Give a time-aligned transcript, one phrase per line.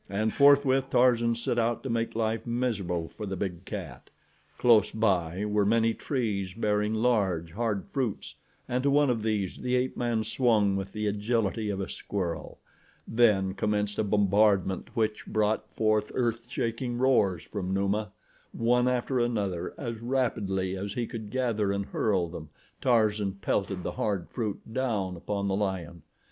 [0.09, 4.09] And forthwith Tarzan set out to make life miserable for the big cat.
[4.57, 8.33] Close by were many trees bearing large, hard fruits
[8.67, 12.57] and to one of these the ape man swung with the agility of a squirrel.
[13.07, 18.11] Then commenced a bombardment which brought forth earthshaking roars from Numa.
[18.53, 22.49] One after another as rapidly as he could gather and hurl them,
[22.81, 26.01] Tarzan pelted the hard fruit down upon the lion.